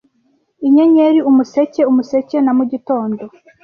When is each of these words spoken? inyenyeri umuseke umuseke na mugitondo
inyenyeri 0.67 1.19
umuseke 1.29 1.81
umuseke 1.91 2.37
na 2.41 2.51
mugitondo 2.57 3.23